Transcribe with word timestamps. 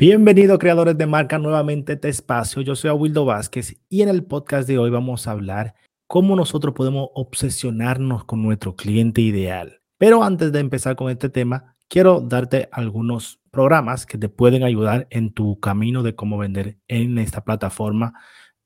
Bienvenido 0.00 0.58
creadores 0.58 0.96
de 0.96 1.04
marca 1.04 1.38
nuevamente 1.38 1.92
a 1.92 1.94
este 1.96 2.08
espacio. 2.08 2.62
Yo 2.62 2.74
soy 2.74 2.88
Awildo 2.88 3.26
Vázquez 3.26 3.76
y 3.90 4.00
en 4.00 4.08
el 4.08 4.24
podcast 4.24 4.66
de 4.66 4.78
hoy 4.78 4.88
vamos 4.88 5.28
a 5.28 5.32
hablar 5.32 5.74
cómo 6.06 6.36
nosotros 6.36 6.72
podemos 6.74 7.10
obsesionarnos 7.12 8.24
con 8.24 8.42
nuestro 8.42 8.74
cliente 8.76 9.20
ideal. 9.20 9.82
Pero 9.98 10.24
antes 10.24 10.52
de 10.52 10.60
empezar 10.60 10.96
con 10.96 11.10
este 11.10 11.28
tema, 11.28 11.76
quiero 11.86 12.22
darte 12.22 12.70
algunos 12.72 13.40
programas 13.50 14.06
que 14.06 14.16
te 14.16 14.30
pueden 14.30 14.62
ayudar 14.62 15.06
en 15.10 15.34
tu 15.34 15.60
camino 15.60 16.02
de 16.02 16.14
cómo 16.14 16.38
vender 16.38 16.78
en 16.88 17.18
esta 17.18 17.44
plataforma. 17.44 18.14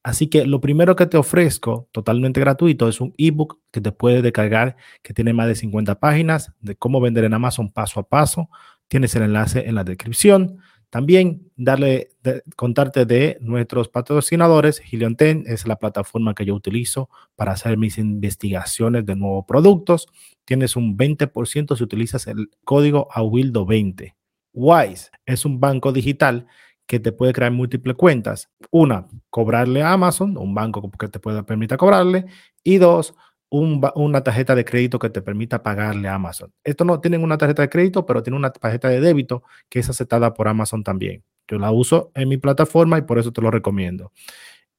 Así 0.05 0.29
que 0.29 0.47
lo 0.47 0.61
primero 0.61 0.95
que 0.95 1.07
te 1.07 1.17
ofrezco 1.17 1.89
totalmente 1.91 2.39
gratuito 2.39 2.87
es 2.87 3.01
un 3.01 3.13
ebook 3.19 3.59
que 3.73 3.81
te 3.81 3.91
puedes 3.91 4.23
descargar 4.23 4.77
que 5.03 5.13
tiene 5.13 5.33
más 5.33 5.49
de 5.49 5.57
50 5.57 5.99
páginas 5.99 6.53
de 6.61 6.77
cómo 6.77 7.01
vender 7.01 7.25
en 7.25 7.35
Amazon 7.35 7.73
paso 7.73 7.99
a 7.99 8.09
paso. 8.09 8.51
Tienes 8.87 9.17
el 9.17 9.25
enlace 9.25 9.67
en 9.67 9.75
la 9.75 9.83
descripción. 9.83 10.61
También 10.95 11.51
darle, 11.57 12.11
contarte 12.55 13.05
de 13.05 13.37
nuestros 13.41 13.89
patrocinadores. 13.89 14.81
10 14.89 15.45
es 15.45 15.67
la 15.67 15.75
plataforma 15.75 16.37
que 16.37 16.45
yo 16.47 16.55
utilizo 16.55 17.11
para 17.35 17.51
hacer 17.51 17.77
mis 17.77 17.99
investigaciones 17.99 19.05
de 19.05 19.17
nuevos 19.17 19.45
productos. 19.45 20.07
Tienes 20.45 20.77
un 20.77 20.97
20% 20.97 21.77
si 21.77 21.83
utilizas 21.83 22.29
el 22.29 22.49
código 22.63 23.09
AWILDO20. 23.11 24.15
Wise 24.53 25.11
es 25.27 25.45
un 25.45 25.59
banco 25.59 25.91
digital 25.91 26.47
que 26.87 27.01
te 27.01 27.11
puede 27.11 27.33
crear 27.33 27.51
múltiples 27.51 27.97
cuentas. 27.97 28.49
Una, 28.71 29.09
cobrarle 29.31 29.83
a 29.83 29.95
Amazon, 29.95 30.37
un 30.37 30.55
banco 30.55 30.93
que 30.93 31.09
te 31.09 31.19
pueda 31.19 31.45
permitir 31.45 31.77
cobrarle. 31.77 32.27
Y 32.63 32.77
dos, 32.77 33.17
una 33.55 34.23
tarjeta 34.23 34.55
de 34.55 34.65
crédito 34.65 34.99
que 34.99 35.11
te 35.11 35.23
permita 35.23 35.63
pagarle 35.63 36.09
a 36.09 36.15
Amazon. 36.15 36.53
Esto 36.65 36.85
no 36.85 37.01
tienen 37.01 37.23
una 37.23 37.39
tarjeta 37.39 37.63
de 37.63 37.69
crédito, 37.69 38.05
pero 38.05 38.23
tiene 38.23 38.37
una 38.37 38.51
tarjeta 38.51 38.89
de 38.89 39.01
débito 39.01 39.45
que 39.69 39.79
es 39.79 39.89
aceptada 39.89 40.35
por 40.35 40.49
Amazon 40.49 40.83
también. 40.83 41.23
Yo 41.47 41.59
la 41.59 41.71
uso 41.71 42.11
en 42.15 42.29
mi 42.29 42.37
plataforma 42.37 42.99
y 42.99 43.03
por 43.03 43.19
eso 43.19 43.33
te 43.33 43.41
lo 43.41 43.51
recomiendo. 43.51 44.13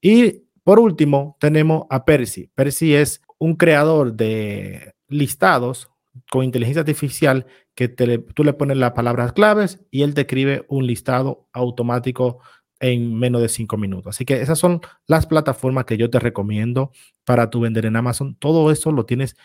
Y 0.02 0.44
por 0.64 0.80
último, 0.80 1.38
tenemos 1.40 1.86
a 1.90 2.06
Percy. 2.06 2.50
Percy 2.56 2.96
es 2.96 3.22
un 3.38 3.56
creador 3.56 4.14
de 4.14 4.94
listados 5.08 5.90
con 6.30 6.44
inteligencia 6.44 6.82
artificial 6.82 7.46
que 7.76 7.88
tú 7.88 8.44
le 8.44 8.54
pones 8.54 8.78
las 8.78 8.92
palabras 8.92 9.34
claves 9.34 9.80
y 9.92 10.04
él 10.04 10.14
te 10.14 10.22
escribe 10.22 10.66
un 10.70 10.88
listado 10.88 11.48
automático 11.54 12.40
en 12.80 13.18
menos 13.18 13.42
de 13.42 13.50
cinco 13.50 13.78
minutos. 13.78 14.16
Así 14.16 14.26
que 14.26 14.42
esas 14.42 14.60
son 14.60 14.82
las 15.08 15.26
plataformas 15.26 15.86
que 15.86 15.98
yo 15.98 16.10
te 16.10 16.20
recomiendo 16.20 16.92
para 17.24 17.50
tu 17.50 17.62
vender 17.62 17.86
en 17.86 17.96
Amazon. 17.96 18.36
Todo 18.36 18.72
eso 18.72 18.92
lo 18.92 19.06
tienes 19.06 19.36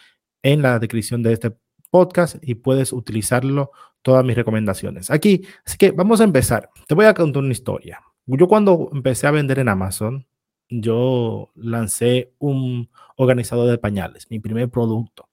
en 0.43 0.63
la 0.63 0.79
descripción 0.79 1.23
de 1.23 1.33
este 1.33 1.53
podcast 1.91 2.37
y 2.43 2.55
puedes 2.55 2.93
utilizarlo 2.93 3.71
todas 4.03 4.25
mis 4.25 4.37
recomendaciones 4.37 5.11
aquí. 5.11 5.43
Así 5.65 5.77
que 5.77 5.91
vamos 5.91 6.21
a 6.21 6.25
empezar. 6.25 6.71
Te 6.87 6.95
voy 6.95 7.07
a 7.07 7.15
contar 7.15 7.43
una 7.43 7.53
historia. 7.53 8.01
Yo 8.27 8.49
cuando 8.49 8.91
empecé 8.93 9.27
a 9.27 9.33
vender 9.33 9.59
en 9.59 9.69
Amazon, 9.69 10.27
yo 10.69 11.51
lancé 11.57 12.33
un 12.39 12.91
organizador 13.17 13.69
de 13.69 13.79
pañales, 13.79 14.31
mi 14.31 14.39
primer 14.39 14.71
producto. 14.71 15.29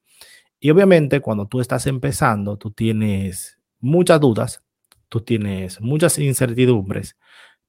Y 0.60 0.72
obviamente 0.72 1.22
cuando 1.22 1.48
tú 1.48 1.62
estás 1.62 1.86
empezando, 1.86 2.58
tú 2.58 2.72
tienes 2.72 3.60
muchas 3.80 4.20
dudas, 4.20 4.64
tú 5.10 5.22
tienes 5.22 5.80
muchas 5.80 6.18
incertidumbres, 6.18 7.16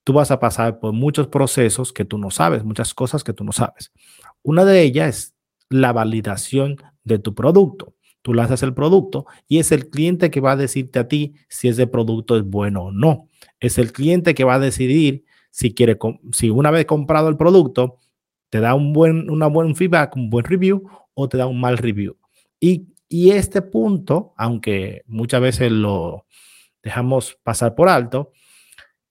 tú 0.09 0.14
vas 0.14 0.31
a 0.31 0.41
pasar 0.41 0.81
por 0.81 0.95
muchos 0.95 1.27
procesos 1.27 1.92
que 1.92 2.06
tú 2.06 2.17
no 2.17 2.31
sabes, 2.31 2.64
muchas 2.64 2.95
cosas 2.95 3.23
que 3.23 3.34
tú 3.34 3.45
no 3.45 3.53
sabes. 3.53 3.92
Una 4.42 4.64
de 4.64 4.81
ellas 4.81 5.09
es 5.09 5.34
la 5.69 5.92
validación 5.92 6.77
de 7.05 7.19
tu 7.19 7.34
producto. 7.34 7.95
Tú 8.23 8.33
lanzas 8.33 8.62
el 8.62 8.73
producto 8.73 9.27
y 9.48 9.59
es 9.59 9.70
el 9.70 9.91
cliente 9.91 10.31
que 10.31 10.41
va 10.41 10.53
a 10.53 10.56
decirte 10.56 10.98
a 10.98 11.09
ti 11.09 11.34
si 11.51 11.69
ese 11.69 11.86
producto 11.86 12.39
es 12.39 12.42
bueno 12.42 12.84
o 12.84 12.91
no. 12.91 13.29
Es 13.61 13.77
el 13.77 13.92
cliente 13.92 14.34
que 14.34 14.45
va 14.45 14.55
a 14.55 14.59
decidir 14.59 15.27
si 15.51 15.75
quiere, 15.75 15.98
si 16.33 16.48
una 16.48 16.70
vez 16.70 16.86
comprado 16.86 17.29
el 17.29 17.36
producto, 17.36 17.98
te 18.48 18.61
da 18.61 18.75
un 18.75 18.95
buen, 18.95 19.29
una 19.29 19.47
buen 19.47 19.77
feedback, 19.77 20.17
un 20.17 20.31
buen 20.31 20.47
review 20.47 20.89
o 21.12 21.29
te 21.29 21.36
da 21.36 21.47
un 21.47 21.61
mal 21.61 21.77
review. 21.77 22.17
Y, 22.58 22.95
y 23.11 23.33
este 23.33 23.61
punto, 23.61 24.33
aunque 24.39 25.02
muchas 25.05 25.42
veces 25.42 25.70
lo 25.70 26.25
dejamos 26.83 27.39
pasar 27.42 27.75
por 27.75 27.90
alto, 27.90 28.33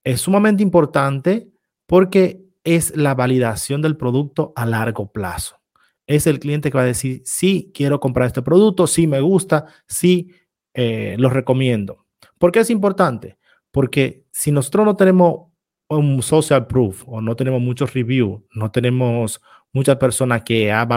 es 0.08 0.22
sumamente 0.22 0.62
importante 0.62 1.50
porque 1.86 2.42
es 2.64 2.96
la 2.96 3.14
validación 3.14 3.82
del 3.82 3.98
producto 3.98 4.54
a 4.56 4.64
largo 4.64 5.12
plazo. 5.12 5.60
Es 6.06 6.26
el 6.26 6.38
cliente 6.38 6.70
que 6.70 6.78
va 6.78 6.84
a 6.84 6.86
decir, 6.86 7.20
sí, 7.26 7.70
quiero 7.74 8.00
comprar 8.00 8.28
este 8.28 8.40
producto, 8.40 8.86
sí 8.86 9.06
me 9.06 9.20
gusta, 9.20 9.66
sí 9.86 10.30
eh, 10.72 11.14
lo 11.18 11.28
recomiendo. 11.28 12.06
¿Por 12.38 12.52
qué 12.52 12.60
es 12.60 12.70
importante? 12.70 13.36
Porque 13.70 14.24
si 14.32 14.50
nosotros 14.50 14.86
no 14.86 14.96
tenemos 14.96 15.48
un 15.90 16.22
social 16.22 16.66
proof 16.66 17.04
o 17.06 17.20
no 17.20 17.36
tenemos 17.36 17.60
muchos 17.60 17.92
reviews, 17.92 18.40
no 18.54 18.70
tenemos 18.70 19.42
muchas 19.74 19.96
personas 19.96 20.42
que 20.42 20.72
han 20.72 20.88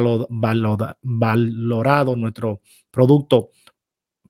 valorado 1.02 2.16
nuestro 2.16 2.62
producto 2.90 3.50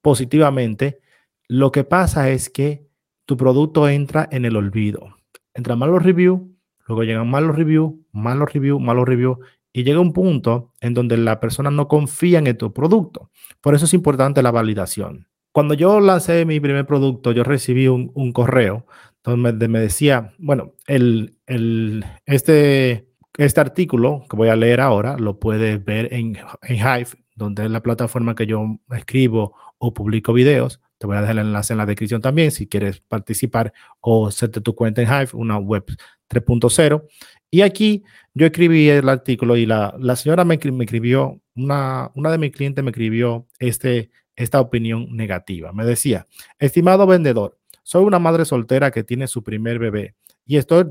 positivamente, 0.02 1.02
lo 1.48 1.72
que 1.72 1.84
pasa 1.84 2.32
es 2.32 2.50
que 2.50 2.90
tu 3.32 3.38
producto 3.38 3.88
entra 3.88 4.28
en 4.30 4.44
el 4.44 4.58
olvido. 4.58 5.16
Entra 5.54 5.78
malos 5.78 6.04
reviews, 6.04 6.42
luego 6.86 7.06
llegan 7.06 7.30
malos 7.30 7.56
reviews, 7.56 7.94
malos 8.12 8.52
reviews, 8.52 8.82
malos 8.82 9.08
reviews, 9.08 9.38
y 9.72 9.86
llega 9.86 10.02
un 10.02 10.12
punto 10.12 10.74
en 10.82 10.94
donde 10.94 11.16
la 11.16 11.40
persona 11.40 11.72
no 11.72 11.88
confía 11.88 12.40
en 12.40 12.58
tu 12.58 12.74
producto. 12.74 13.32
Por 13.62 13.74
eso 13.74 13.86
es 13.86 13.94
importante 13.94 14.44
la 14.44 14.52
validación. 14.52 15.30
Cuando 15.54 15.76
yo 15.76 16.02
lancé 16.02 16.44
mi 16.44 16.60
primer 16.60 16.86
producto, 16.86 17.32
yo 17.32 17.46
recibí 17.46 17.88
un, 17.88 18.34
correo 18.34 18.86
donde 19.24 19.70
me 19.70 19.80
decía, 19.80 20.34
bueno, 20.38 20.74
el, 20.86 21.38
el, 21.46 22.04
este, 22.26 23.08
este 23.38 23.62
artículo 23.62 24.26
que 24.30 24.36
voy 24.36 24.50
a 24.50 24.58
leer 24.58 24.82
ahora 24.82 25.16
lo 25.18 25.40
puedes 25.40 25.82
ver 25.86 26.14
en, 26.14 26.38
en 26.64 26.76
Hive, 26.76 27.12
donde 27.38 27.64
es 27.64 27.72
la 27.72 27.82
plataforma 27.82 28.36
que 28.36 28.46
yo 28.46 28.78
escribo 28.90 29.56
o 29.78 29.94
publico 29.94 30.34
videos. 30.34 30.82
Te 31.02 31.08
voy 31.08 31.18
a 31.18 31.22
dejar 31.22 31.40
el 31.40 31.48
enlace 31.48 31.74
en 31.74 31.78
la 31.78 31.88
descripción 31.88 32.22
también 32.22 32.52
si 32.52 32.68
quieres 32.68 33.00
participar 33.00 33.74
o 34.02 34.28
hacerte 34.28 34.62
tu 34.62 34.76
cuenta 34.76 35.02
en 35.02 35.08
Hive, 35.08 35.30
una 35.34 35.58
web 35.58 35.84
3.0. 36.30 37.08
Y 37.50 37.62
aquí 37.62 38.04
yo 38.36 38.46
escribí 38.46 38.88
el 38.88 39.10
artículo 39.10 39.58
y 39.58 39.66
la, 39.66 39.96
la 39.98 40.16
señora 40.16 40.46
me, 40.46 40.60
escribió, 40.60 41.42
una, 41.56 42.12
una 42.14 42.30
de 42.30 42.38
mis 42.38 42.52
clientes 42.52 42.84
me 42.84 42.92
escribió 42.92 43.48
este, 43.58 44.12
esta 44.36 44.62
opinión 44.62 45.08
negativa. 45.10 45.74
Me 45.74 45.86
decía, 45.86 46.28
estimado 46.60 47.08
vendedor, 47.08 47.58
soy 47.82 48.04
una 48.04 48.20
madre 48.20 48.46
soltera 48.46 48.92
que 48.92 49.04
tiene 49.04 49.26
su 49.26 49.44
primer 49.44 49.80
bebé 49.80 50.14
y 50.46 50.58
estoy, 50.58 50.86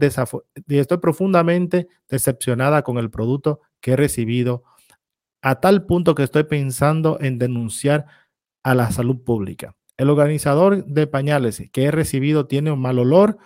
y 0.66 0.78
estoy 0.78 0.98
profundamente 0.98 1.87
decepcionada 2.09 2.82
con 2.82 2.98
el 2.98 3.10
producto 3.10 3.60
que 3.81 3.92
he 3.92 3.97
recibido 3.97 4.65
a 5.41 5.60
tal 5.60 5.87
punto 5.87 6.16
que 6.16 6.25
estoy 6.25 6.42
pensando 6.42 7.16
en 7.21 7.38
denunciar 7.38 8.06
a 8.65 8.75
la 8.75 8.91
salud 8.91 9.22
pública. 9.22 9.77
El 10.00 10.08
organizador 10.08 10.86
de 10.86 11.06
pañales 11.06 11.62
que 11.72 11.84
he 11.84 11.90
recibido 11.90 12.46
tiene 12.46 12.72
un 12.72 12.80
mal 12.80 12.98
olor 12.98 13.36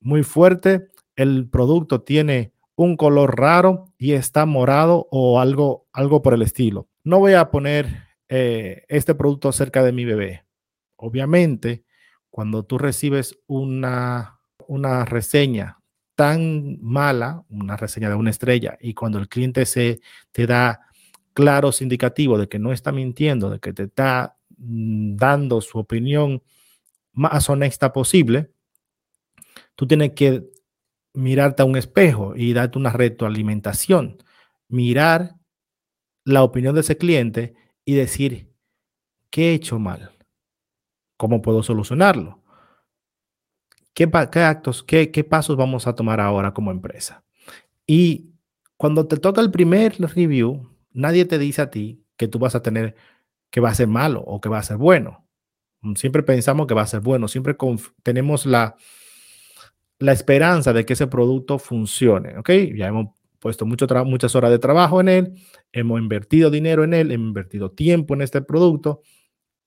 muy 0.00 0.22
fuerte. 0.22 0.88
El 1.16 1.48
producto 1.48 2.02
tiene 2.02 2.52
un 2.76 2.98
color 2.98 3.40
raro 3.40 3.86
y 3.96 4.12
está 4.12 4.44
morado 4.44 5.08
o 5.10 5.40
algo, 5.40 5.86
algo 5.94 6.20
por 6.20 6.34
el 6.34 6.42
estilo. 6.42 6.88
No 7.04 7.20
voy 7.20 7.32
a 7.32 7.50
poner 7.50 8.02
eh, 8.28 8.84
este 8.88 9.14
producto 9.14 9.50
cerca 9.50 9.82
de 9.82 9.92
mi 9.92 10.04
bebé. 10.04 10.44
Obviamente, 10.96 11.86
cuando 12.28 12.66
tú 12.66 12.76
recibes 12.76 13.38
una, 13.46 14.40
una 14.68 15.06
reseña 15.06 15.78
tan 16.16 16.82
mala, 16.82 17.46
una 17.48 17.78
reseña 17.78 18.10
de 18.10 18.16
una 18.16 18.28
estrella, 18.28 18.76
y 18.78 18.92
cuando 18.92 19.18
el 19.18 19.30
cliente 19.30 19.64
se 19.64 20.02
te 20.32 20.46
da 20.46 20.82
claros 21.32 21.80
indicativos 21.80 22.38
de 22.40 22.48
que 22.50 22.58
no 22.58 22.74
está 22.74 22.92
mintiendo, 22.92 23.48
de 23.48 23.58
que 23.58 23.72
te 23.72 23.84
está 23.84 24.36
dando 24.56 25.60
su 25.60 25.78
opinión 25.78 26.42
más 27.12 27.48
honesta 27.48 27.92
posible, 27.92 28.52
tú 29.74 29.86
tienes 29.86 30.12
que 30.12 30.44
mirarte 31.12 31.62
a 31.62 31.64
un 31.64 31.76
espejo 31.76 32.34
y 32.36 32.52
darte 32.52 32.78
una 32.78 32.90
retroalimentación, 32.90 34.18
mirar 34.68 35.36
la 36.24 36.42
opinión 36.42 36.74
de 36.74 36.80
ese 36.80 36.96
cliente 36.96 37.54
y 37.84 37.94
decir, 37.94 38.52
¿qué 39.30 39.50
he 39.50 39.54
hecho 39.54 39.78
mal? 39.78 40.12
¿Cómo 41.16 41.42
puedo 41.42 41.62
solucionarlo? 41.62 42.42
¿Qué, 43.92 44.10
actos, 44.12 44.82
qué 44.82 45.26
pasos 45.28 45.56
vamos 45.56 45.86
a 45.86 45.94
tomar 45.94 46.20
ahora 46.20 46.52
como 46.52 46.72
empresa? 46.72 47.22
Y 47.86 48.34
cuando 48.76 49.06
te 49.06 49.18
toca 49.18 49.40
el 49.40 49.50
primer 49.52 49.96
review, 50.00 50.68
nadie 50.92 51.24
te 51.24 51.38
dice 51.38 51.62
a 51.62 51.70
ti 51.70 52.04
que 52.16 52.28
tú 52.28 52.38
vas 52.38 52.54
a 52.54 52.62
tener 52.62 52.96
que 53.54 53.60
va 53.60 53.68
a 53.68 53.74
ser 53.76 53.86
malo 53.86 54.20
o 54.20 54.40
que 54.40 54.48
va 54.48 54.58
a 54.58 54.64
ser 54.64 54.78
bueno. 54.78 55.28
Mm, 55.80 55.94
siempre 55.94 56.24
pensamos 56.24 56.66
que 56.66 56.74
va 56.74 56.82
a 56.82 56.88
ser 56.88 56.98
bueno, 56.98 57.28
siempre 57.28 57.56
tenemos 58.02 58.46
la, 58.46 58.74
la 60.00 60.10
esperanza 60.10 60.72
de 60.72 60.84
que 60.84 60.94
ese 60.94 61.06
producto 61.06 61.60
funcione, 61.60 62.36
¿ok? 62.36 62.50
Ya 62.74 62.88
hemos 62.88 63.14
puesto 63.38 63.64
mucho 63.64 63.86
muchas 64.06 64.34
horas 64.34 64.50
de 64.50 64.58
trabajo 64.58 65.00
en 65.00 65.08
él, 65.08 65.34
hemos 65.70 66.00
invertido 66.00 66.50
dinero 66.50 66.82
en 66.82 66.94
él, 66.94 67.12
hemos 67.12 67.28
invertido 67.28 67.70
tiempo 67.70 68.14
en 68.14 68.22
este 68.22 68.42
producto 68.42 69.02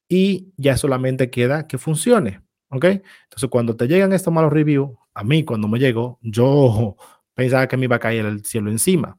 y 0.10 0.52
ya 0.58 0.76
solamente 0.76 1.30
queda 1.30 1.66
que 1.66 1.78
funcione, 1.78 2.42
¿ok? 2.70 2.84
Entonces, 2.84 3.50
cuando 3.50 3.78
te 3.78 3.88
llegan 3.88 4.12
estos 4.12 4.34
malos 4.34 4.52
reviews, 4.52 4.98
a 5.14 5.24
mí 5.24 5.46
cuando 5.46 5.70
me 5.70 5.80
llegó, 5.80 6.20
yo 6.22 6.98
pensaba 7.36 7.70
que 7.70 7.78
me 7.78 7.86
iba 7.86 7.96
a 7.96 8.00
caer 8.00 8.26
el 8.26 8.44
cielo 8.44 8.70
encima, 8.70 9.18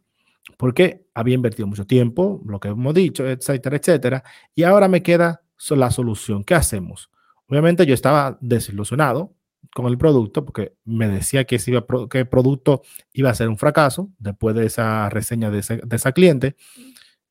porque 0.57 1.07
había 1.15 1.35
invertido 1.35 1.67
mucho 1.67 1.87
tiempo, 1.87 2.43
lo 2.47 2.61
que 2.61 2.69
hemos 2.69 2.95
dicho, 2.95 3.27
etcétera, 3.27 3.77
etcétera, 3.77 4.25
y 4.55 4.63
ahora 4.63 4.89
me 4.89 5.03
queda 5.03 5.43
la 5.71 5.91
solución. 5.91 6.45
¿Qué 6.45 6.55
hacemos? 6.55 7.11
Obviamente 7.49 7.87
yo 7.87 7.95
estaba 7.95 8.39
desilusionado 8.41 9.35
con 9.75 9.87
el 9.87 9.99
producto 9.99 10.45
porque 10.45 10.75
me 10.85 11.09
decía 11.09 11.45
que, 11.45 11.57
ese 11.57 11.73
el 11.75 12.29
producto 12.29 12.83
iba 13.13 13.31
a 13.31 13.35
ser 13.35 13.49
un 13.49 13.59
fracaso 13.59 14.11
después 14.19 14.55
de 14.55 14.67
esa 14.67 15.09
reseña 15.11 15.51
de, 15.51 15.63
de 15.85 15.97
esa 15.97 16.13
cliente. 16.13 16.57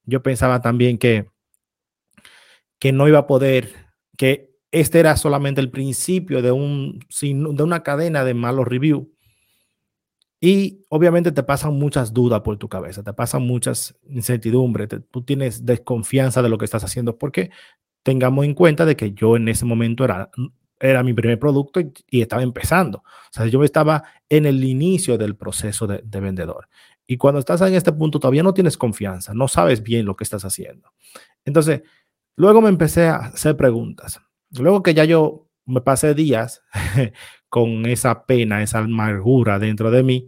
Yo 0.06 0.22
pensaba 0.22 0.62
también 0.62 0.98
que, 0.98 1.30
que 2.80 2.92
no 2.92 3.08
iba 3.08 3.20
a 3.20 3.28
poder, 3.28 3.74
que 4.18 4.56
este 4.72 5.00
era 5.00 5.16
solamente 5.18 5.62
el 5.62 5.72
principio 5.72 6.42
de, 6.42 6.52
un, 6.52 7.00
de 7.22 7.64
una 7.64 7.84
cadena 7.84 8.24
de 8.24 8.34
malos 8.34 8.68
reviews. 8.68 9.08
Y 10.40 10.86
obviamente 10.90 11.32
te 11.32 11.42
pasan 11.44 11.74
muchas 11.74 12.14
dudas 12.14 12.42
por 12.42 12.58
tu 12.58 12.70
cabeza, 12.70 13.04
te 13.04 13.14
pasan 13.14 13.42
muchas 13.42 13.98
incertidumbres, 14.08 14.88
tú 15.10 15.24
tienes 15.24 15.66
desconfianza 15.66 16.42
de 16.44 16.50
lo 16.50 16.58
que 16.58 16.66
estás 16.66 16.84
haciendo, 16.84 17.18
porque 17.18 17.50
tengamos 18.04 18.46
en 18.46 18.54
cuenta 18.54 18.86
de 18.86 18.96
que 18.96 19.14
yo 19.14 19.36
en 19.36 19.48
ese 19.48 19.66
momento 19.66 20.06
era, 20.06 20.30
era 20.80 21.02
mi 21.04 21.14
primer 21.14 21.40
producto 21.40 21.80
y, 21.80 22.22
estaba 22.22 22.44
empezando. 22.44 23.00
O 23.00 23.32
sea, 23.32 23.48
yo 23.48 23.64
estaba 23.64 24.04
en 24.30 24.46
el 24.46 24.64
inicio 24.64 25.18
del 25.18 25.36
proceso 25.36 25.88
de, 25.88 26.02
de 26.04 26.20
vendedor. 26.20 26.70
Y 27.08 27.18
cuando 27.18 27.40
estás 27.40 27.62
en 27.62 27.74
este 27.74 27.92
punto 27.92 28.20
todavía 28.20 28.44
no 28.44 28.54
tienes 28.54 28.78
confianza, 28.78 29.34
no 29.34 29.48
sabes 29.48 29.82
bien 29.82 30.06
lo 30.06 30.16
que 30.16 30.24
estás 30.24 30.46
haciendo. 30.46 30.94
Entonces, 31.46 31.82
luego 32.36 32.62
me 32.62 32.70
empecé 32.70 33.08
a 33.08 33.16
hacer 33.16 33.58
preguntas. 33.58 34.22
Luego 34.52 34.84
que 34.84 34.94
ya 34.94 35.06
yo 35.06 35.48
me 35.66 35.82
pasé 35.82 36.14
días 36.14 36.62
con 37.50 37.86
esa 37.86 38.26
pena, 38.26 38.62
esa 38.62 38.80
amargura 38.80 39.60
dentro 39.60 39.92
de 39.92 40.04
mí, 40.04 40.28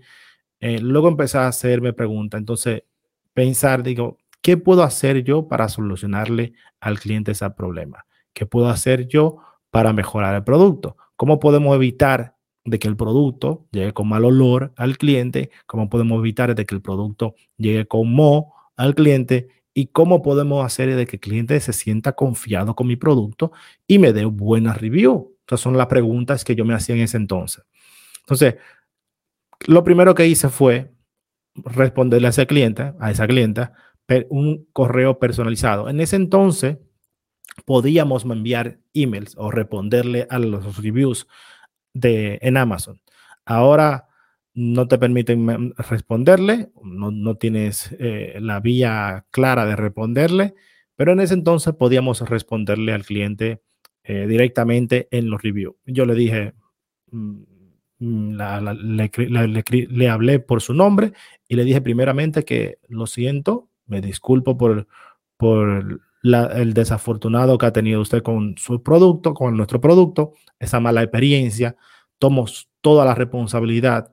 eh, 0.59 0.79
luego 0.79 1.07
empecé 1.07 1.37
a 1.37 1.47
hacerme 1.47 1.93
preguntas. 1.93 2.39
Entonces, 2.39 2.83
pensar, 3.33 3.83
digo, 3.83 4.17
¿qué 4.41 4.57
puedo 4.57 4.83
hacer 4.83 5.23
yo 5.23 5.47
para 5.47 5.69
solucionarle 5.69 6.53
al 6.79 6.99
cliente 6.99 7.31
ese 7.31 7.49
problema? 7.51 8.05
¿Qué 8.33 8.45
puedo 8.45 8.69
hacer 8.69 9.07
yo 9.07 9.37
para 9.69 9.93
mejorar 9.93 10.35
el 10.35 10.43
producto? 10.43 10.97
¿Cómo 11.15 11.39
podemos 11.39 11.75
evitar 11.75 12.35
de 12.65 12.79
que 12.79 12.87
el 12.87 12.97
producto 12.97 13.67
llegue 13.71 13.93
con 13.93 14.09
mal 14.09 14.25
olor 14.25 14.73
al 14.75 14.97
cliente? 14.97 15.49
¿Cómo 15.65 15.89
podemos 15.89 16.19
evitar 16.19 16.53
de 16.55 16.65
que 16.65 16.75
el 16.75 16.81
producto 16.81 17.35
llegue 17.57 17.85
con 17.87 18.11
mo 18.13 18.53
al 18.75 18.95
cliente? 18.95 19.47
y 19.79 19.87
cómo 19.87 20.21
podemos 20.21 20.65
hacer 20.65 20.93
de 20.93 21.05
que 21.07 21.15
el 21.15 21.19
cliente 21.21 21.57
se 21.61 21.71
sienta 21.71 22.11
confiado 22.11 22.75
con 22.75 22.87
mi 22.87 22.97
producto 22.97 23.53
y 23.87 23.99
me 23.99 24.11
dé 24.11 24.25
buena 24.25 24.73
review. 24.73 25.37
Estas 25.49 25.61
son 25.61 25.75
las 25.75 25.87
preguntas 25.87 26.45
que 26.45 26.55
yo 26.55 26.63
me 26.63 26.75
hacía 26.75 26.93
en 26.93 27.01
ese 27.01 27.17
entonces. 27.17 27.63
Entonces, 28.19 28.57
lo 29.65 29.83
primero 29.83 30.13
que 30.13 30.27
hice 30.27 30.47
fue 30.47 30.93
responderle 31.55 32.27
a 32.27 32.29
ese 32.29 32.45
cliente, 32.45 32.93
a 32.99 33.09
esa 33.09 33.25
clienta, 33.25 33.73
un 34.29 34.67
correo 34.73 35.17
personalizado. 35.17 35.89
En 35.89 36.01
ese 36.01 36.17
entonces, 36.17 36.77
podíamos 37.65 38.25
enviar 38.25 38.77
emails 38.93 39.33
o 39.39 39.49
responderle 39.49 40.27
a 40.29 40.37
los 40.37 40.77
reviews 40.77 41.27
de, 41.93 42.37
en 42.43 42.55
Amazon. 42.55 43.01
Ahora 43.43 44.07
no 44.53 44.87
te 44.87 44.99
permiten 44.99 45.73
responderle, 45.77 46.69
no, 46.83 47.37
tienes 47.37 47.95
eh, 47.97 48.37
la 48.39 48.59
vía 48.59 49.25
clara 49.31 49.65
de 49.65 49.75
responderle, 49.75 50.53
pero 50.95 51.13
en 51.13 51.21
ese 51.21 51.33
entonces 51.33 51.73
podíamos 51.73 52.21
responderle 52.21 52.93
al 52.93 53.03
cliente 53.03 53.63
eh, 54.11 54.25
directamente 54.25 55.07
en 55.11 55.29
los 55.29 55.39
reviews. 55.39 55.75
Yo 55.85 56.03
le 56.07 56.15
dije, 56.15 56.53
mm, 57.11 57.41
mm, 57.99 58.37
le, 58.37 60.09
hablé 60.09 60.39
por 60.39 60.63
su 60.63 60.73
nombre 60.73 61.13
y 61.47 61.55
le 61.55 61.63
dije 61.63 61.79
primeramente 61.79 62.43
que 62.43 62.79
lo 62.87 63.05
siento, 63.05 63.69
me 63.85 64.01
disculpo 64.01 64.57
por, 64.57 64.87
por 65.37 66.01
el 66.23 66.73
desafortunado 66.73 67.59
que 67.59 67.67
ha 67.67 67.71
tenido 67.71 68.01
usted 68.01 68.23
con 68.23 68.55
su 68.57 68.81
producto, 68.81 69.35
con 69.35 69.55
nuestro 69.55 69.79
producto, 69.79 70.33
esa 70.57 70.79
mala 70.79 71.03
experiencia, 71.03 71.75
tomo 72.17 72.47
toda 72.81 73.05
la 73.05 73.13
responsabilidad 73.13 74.11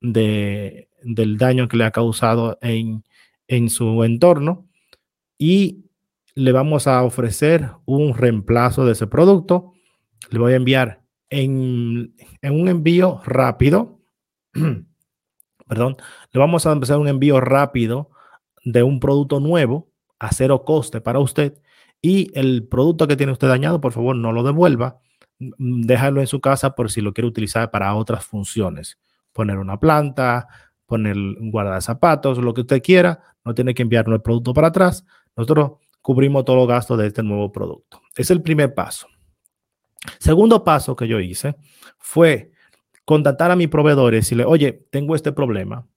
de, 0.00 0.88
del 1.04 1.38
daño 1.38 1.68
que 1.68 1.76
le 1.76 1.84
ha 1.84 1.92
causado 1.92 2.58
en, 2.62 3.04
en 3.46 3.70
su 3.70 4.02
entorno 4.02 4.66
y 5.38 5.85
le 6.36 6.52
vamos 6.52 6.86
a 6.86 7.02
ofrecer 7.02 7.72
un 7.86 8.14
reemplazo 8.14 8.84
de 8.84 8.92
ese 8.92 9.08
producto. 9.08 9.72
Le 10.30 10.38
voy 10.38 10.52
a 10.52 10.56
enviar 10.56 11.02
en, 11.30 12.14
en 12.42 12.60
un 12.60 12.68
envío 12.68 13.20
rápido. 13.24 14.00
perdón, 15.66 15.96
le 16.32 16.38
vamos 16.38 16.66
a 16.66 16.72
empezar 16.72 16.98
un 16.98 17.08
envío 17.08 17.40
rápido 17.40 18.10
de 18.64 18.82
un 18.82 19.00
producto 19.00 19.40
nuevo 19.40 19.90
a 20.18 20.30
cero 20.32 20.64
coste 20.64 21.00
para 21.00 21.18
usted 21.18 21.60
y 22.00 22.30
el 22.38 22.68
producto 22.68 23.08
que 23.08 23.16
tiene 23.16 23.32
usted 23.32 23.48
dañado, 23.48 23.80
por 23.80 23.92
favor, 23.92 24.14
no 24.14 24.30
lo 24.30 24.42
devuelva. 24.42 25.00
Déjalo 25.38 26.20
en 26.20 26.26
su 26.26 26.40
casa 26.40 26.74
por 26.74 26.90
si 26.90 27.00
lo 27.00 27.12
quiere 27.12 27.28
utilizar 27.28 27.70
para 27.70 27.94
otras 27.94 28.24
funciones 28.24 28.98
poner 29.32 29.58
una 29.58 29.78
planta, 29.78 30.48
poner 30.86 31.16
un 31.16 31.52
zapatos, 31.80 32.38
lo 32.38 32.54
que 32.54 32.62
usted 32.62 32.82
quiera, 32.82 33.20
no 33.44 33.54
tiene 33.54 33.74
que 33.74 33.82
enviarnos 33.82 34.14
el 34.14 34.22
producto 34.22 34.54
para 34.54 34.68
atrás. 34.68 35.04
Nosotros 35.36 35.72
cubrimos 36.06 36.44
todos 36.44 36.56
los 36.56 36.68
gastos 36.68 36.96
de 36.98 37.08
este 37.08 37.24
nuevo 37.24 37.50
producto. 37.50 38.00
Es 38.14 38.30
el 38.30 38.40
primer 38.40 38.72
paso. 38.74 39.08
Segundo 40.20 40.62
paso 40.62 40.94
que 40.94 41.08
yo 41.08 41.18
hice 41.18 41.56
fue 41.98 42.52
contactar 43.04 43.50
a 43.50 43.56
mi 43.56 43.66
proveedor 43.66 44.14
y 44.14 44.18
decirle, 44.18 44.44
oye, 44.44 44.86
tengo 44.92 45.16
este 45.16 45.32
problema. 45.32 45.88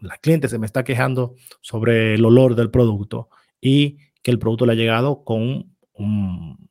La 0.00 0.16
cliente 0.16 0.48
se 0.48 0.58
me 0.58 0.66
está 0.66 0.82
quejando 0.82 1.36
sobre 1.60 2.14
el 2.14 2.24
olor 2.24 2.56
del 2.56 2.68
producto 2.68 3.28
y 3.60 3.98
que 4.24 4.32
el 4.32 4.40
producto 4.40 4.66
le 4.66 4.72
ha 4.72 4.74
llegado 4.74 5.22
con 5.22 5.72
un, 5.92 6.68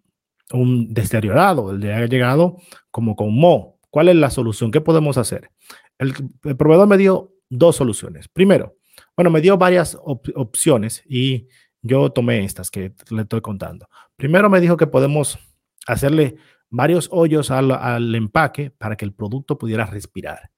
un 0.51 0.93
deteriorado, 0.93 1.71
le 1.71 1.93
ha 1.93 2.05
llegado 2.05 2.57
como 2.91 3.15
con 3.15 3.33
mo. 3.33 3.79
¿Cuál 3.91 4.09
es 4.09 4.17
la 4.17 4.29
solución? 4.29 4.71
¿Qué 4.71 4.81
podemos 4.81 5.17
hacer? 5.17 5.51
El, 5.97 6.13
proveedor 6.57 6.89
me 6.89 6.97
dio 6.97 7.31
dos 7.47 7.77
soluciones. 7.77 8.27
Primero, 8.27 8.75
bueno, 9.15 9.29
me 9.29 9.39
dio 9.39 9.57
varias 9.57 9.97
opciones 10.03 11.01
y 11.07 11.47
yo 11.83 12.09
tomé 12.11 12.43
estas 12.43 12.71
que 12.71 12.93
le 13.11 13.21
estoy 13.21 13.41
contando. 13.41 13.87
Primero 14.15 14.49
me 14.49 14.61
dijo 14.61 14.77
que 14.77 14.87
podemos 14.87 15.37
hacerle 15.85 16.37
varios 16.69 17.09
hoyos 17.11 17.51
al, 17.51 17.71
al, 17.71 18.15
empaque 18.15 18.71
para 18.71 18.95
que 18.95 19.05
el 19.05 19.13
producto 19.13 19.57
pudiera 19.57 19.85
respirar, 19.85 20.49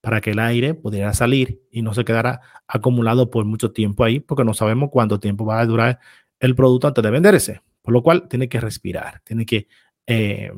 para 0.00 0.20
que 0.20 0.30
el 0.30 0.38
aire 0.38 0.74
pudiera 0.74 1.12
salir 1.14 1.62
y 1.72 1.82
no 1.82 1.94
se 1.94 2.04
quedara 2.04 2.40
acumulado 2.68 3.30
por 3.30 3.44
mucho 3.46 3.72
tiempo 3.72 4.04
ahí, 4.04 4.20
porque 4.20 4.44
no 4.44 4.54
sabemos 4.54 4.90
cuánto 4.92 5.18
tiempo 5.18 5.44
va 5.44 5.60
a 5.60 5.66
durar 5.66 5.98
el 6.38 6.54
producto 6.54 6.86
antes 6.86 7.02
de 7.02 7.10
venderse. 7.10 7.60
Por 7.82 7.92
lo 7.92 8.02
cual 8.02 8.28
tiene 8.28 8.48
que 8.48 8.60
respirar, 8.60 9.20
tiene 9.24 9.44
que, 9.44 9.68
eh, 10.06 10.50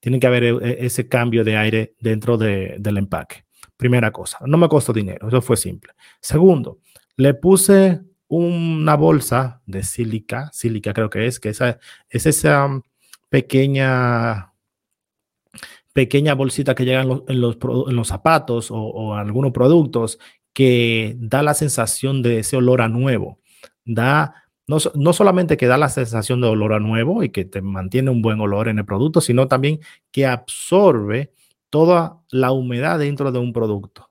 tiene 0.00 0.20
que 0.20 0.26
haber 0.26 0.44
eh, 0.44 0.76
ese 0.80 1.08
cambio 1.08 1.44
de 1.44 1.56
aire 1.56 1.94
dentro 2.00 2.36
de, 2.36 2.76
del 2.78 2.98
empaque. 2.98 3.44
Primera 3.76 4.10
cosa, 4.10 4.38
no 4.44 4.58
me 4.58 4.68
costó 4.68 4.92
dinero, 4.92 5.28
eso 5.28 5.40
fue 5.40 5.56
simple. 5.56 5.92
Segundo, 6.20 6.80
le 7.16 7.34
puse 7.34 8.00
una 8.28 8.94
bolsa 8.94 9.62
de 9.66 9.82
sílica, 9.82 10.50
sílica 10.52 10.92
creo 10.92 11.10
que 11.10 11.26
es, 11.26 11.40
que 11.40 11.48
esa, 11.50 11.78
es 12.08 12.26
esa 12.26 12.66
um, 12.66 12.82
pequeña, 13.28 14.52
pequeña 15.92 16.34
bolsita 16.34 16.74
que 16.74 16.84
llega 16.84 17.02
en 17.02 17.08
los, 17.08 17.22
en 17.28 17.96
los, 17.96 18.08
zapatos 18.08 18.70
o, 18.70 18.76
o, 18.76 19.14
algunos 19.14 19.52
productos 19.52 20.18
que 20.52 21.16
da 21.18 21.42
la 21.42 21.54
sensación 21.54 22.22
de 22.22 22.40
ese 22.40 22.56
olor 22.56 22.82
a 22.82 22.88
nuevo. 22.88 23.40
Da, 23.84 24.44
no, 24.66 24.78
no 24.94 25.12
solamente 25.12 25.56
que 25.56 25.66
da 25.66 25.78
la 25.78 25.88
sensación 25.88 26.40
de 26.40 26.48
olor 26.48 26.74
a 26.74 26.80
nuevo 26.80 27.22
y 27.22 27.30
que 27.30 27.44
te 27.44 27.62
mantiene 27.62 28.10
un 28.10 28.22
buen 28.22 28.40
olor 28.40 28.68
en 28.68 28.78
el 28.78 28.84
producto, 28.84 29.20
sino 29.20 29.48
también 29.48 29.80
que 30.10 30.26
absorbe 30.26 31.32
toda 31.70 32.22
la 32.30 32.52
humedad 32.52 32.98
dentro 32.98 33.32
de 33.32 33.38
un 33.38 33.52
producto. 33.52 34.10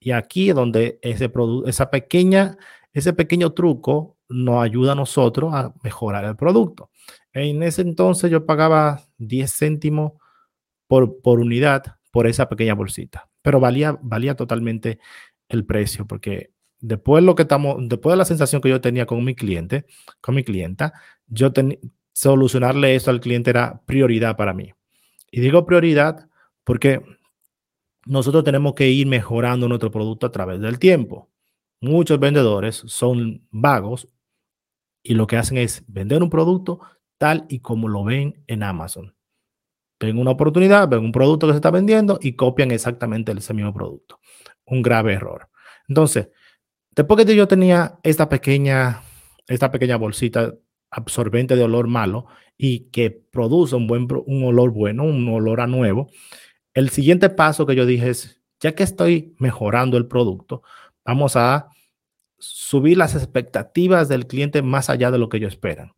Y 0.00 0.10
aquí 0.10 0.50
es 0.50 0.56
donde 0.56 0.98
ese, 1.02 1.30
esa 1.66 1.90
pequeña, 1.90 2.56
ese 2.92 3.12
pequeño 3.12 3.52
truco 3.52 4.18
nos 4.28 4.62
ayuda 4.62 4.92
a 4.92 4.96
nosotros 4.96 5.52
a 5.54 5.74
mejorar 5.82 6.24
el 6.24 6.36
producto. 6.36 6.90
En 7.32 7.62
ese 7.62 7.82
entonces 7.82 8.30
yo 8.30 8.46
pagaba 8.46 9.02
10 9.18 9.52
céntimos 9.52 10.12
por, 10.86 11.20
por 11.20 11.40
unidad 11.40 11.96
por 12.10 12.26
esa 12.26 12.48
pequeña 12.48 12.74
bolsita, 12.74 13.28
pero 13.40 13.58
valía, 13.58 13.98
valía 14.02 14.34
totalmente 14.34 14.98
el 15.48 15.64
precio 15.64 16.06
porque 16.06 16.50
después 16.78 17.24
lo 17.24 17.34
que 17.34 17.42
estamos, 17.42 17.76
después 17.88 18.12
de 18.12 18.18
la 18.18 18.24
sensación 18.26 18.60
que 18.60 18.68
yo 18.68 18.80
tenía 18.80 19.06
con 19.06 19.24
mi 19.24 19.34
cliente, 19.34 19.86
con 20.20 20.34
mi 20.34 20.44
clienta, 20.44 20.92
yo 21.26 21.52
tenía 21.52 21.78
solucionarle 22.12 22.94
eso 22.94 23.10
al 23.10 23.20
cliente 23.20 23.50
era 23.50 23.82
prioridad 23.86 24.36
para 24.36 24.54
mí. 24.54 24.72
Y 25.30 25.40
digo 25.40 25.64
prioridad 25.64 26.28
porque 26.64 27.02
nosotros 28.04 28.44
tenemos 28.44 28.74
que 28.74 28.88
ir 28.88 29.06
mejorando 29.06 29.68
nuestro 29.68 29.90
producto 29.90 30.26
a 30.26 30.32
través 30.32 30.60
del 30.60 30.78
tiempo. 30.78 31.30
Muchos 31.82 32.20
vendedores 32.20 32.80
son 32.86 33.44
vagos 33.50 34.06
y 35.02 35.14
lo 35.14 35.26
que 35.26 35.36
hacen 35.36 35.58
es 35.58 35.82
vender 35.88 36.22
un 36.22 36.30
producto 36.30 36.78
tal 37.18 37.44
y 37.48 37.58
como 37.58 37.88
lo 37.88 38.04
ven 38.04 38.44
en 38.46 38.62
Amazon. 38.62 39.16
ven 39.98 40.16
una 40.16 40.30
oportunidad, 40.30 40.88
ven 40.88 41.00
un 41.00 41.10
producto 41.10 41.48
que 41.48 41.54
se 41.54 41.56
está 41.56 41.72
vendiendo 41.72 42.20
y 42.22 42.34
copian 42.34 42.70
exactamente 42.70 43.32
ese 43.32 43.52
mismo 43.52 43.74
producto. 43.74 44.20
Un 44.64 44.80
grave 44.80 45.14
error. 45.14 45.48
Entonces, 45.88 46.28
después 46.94 47.26
que 47.26 47.34
yo 47.34 47.48
tenía 47.48 47.98
esta 48.04 48.28
pequeña, 48.28 49.02
esta 49.48 49.72
pequeña 49.72 49.96
bolsita 49.96 50.54
absorbente 50.88 51.56
de 51.56 51.64
olor 51.64 51.88
malo 51.88 52.26
y 52.56 52.90
que 52.90 53.10
produce 53.10 53.74
un 53.74 53.88
buen 53.88 54.06
un 54.26 54.44
olor 54.44 54.70
bueno, 54.70 55.02
un 55.02 55.28
olor 55.28 55.60
a 55.60 55.66
nuevo, 55.66 56.10
el 56.74 56.90
siguiente 56.90 57.28
paso 57.28 57.66
que 57.66 57.74
yo 57.74 57.86
dije 57.86 58.10
es, 58.10 58.40
ya 58.60 58.76
que 58.76 58.84
estoy 58.84 59.34
mejorando 59.40 59.96
el 59.96 60.06
producto, 60.06 60.62
vamos 61.04 61.36
a 61.36 61.68
subir 62.38 62.96
las 62.96 63.14
expectativas 63.14 64.08
del 64.08 64.26
cliente 64.26 64.62
más 64.62 64.90
allá 64.90 65.10
de 65.10 65.18
lo 65.18 65.28
que 65.28 65.36
ellos 65.36 65.52
esperan. 65.52 65.92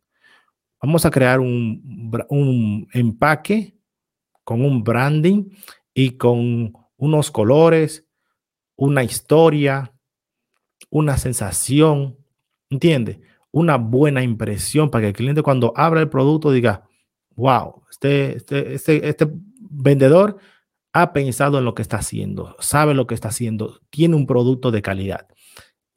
Vamos 0.81 1.05
a 1.05 1.11
crear 1.11 1.39
un, 1.39 2.87
empaque 2.93 3.75
con 4.43 4.63
un 4.63 4.83
branding 4.83 5.49
y 5.93 6.11
con 6.17 6.73
unos 6.97 7.31
colores, 7.31 8.05
una 8.75 9.03
historia, 9.03 9.93
una 10.89 11.17
sensación, 11.17 12.17
¿entiende? 12.69 13.21
Una 13.51 13.77
buena 13.77 14.21
impresión 14.21 14.91
para 14.91 15.03
que 15.03 15.07
el 15.07 15.15
cliente 15.15 15.41
cuando 15.41 15.73
abra 15.75 16.01
el 16.01 16.09
producto 16.09 16.51
diga, 16.51 16.87
wow, 17.35 17.83
este, 17.89 18.37
este, 18.37 18.75
este, 18.75 19.09
este 19.09 19.27
vendedor 19.57 20.37
ha 20.95 21.11
pensado 21.11 21.57
en 21.57 21.65
lo 21.65 21.75
que 21.75 21.81
está 21.81 21.97
haciendo, 21.97 22.55
sabe 22.59 22.93
lo 22.93 23.05
que 23.05 23.15
está 23.15 23.27
haciendo, 23.27 23.81
tiene 23.89 24.15
un 24.15 24.25
producto 24.25 24.71
de 24.71 24.81
calidad. 24.81 25.27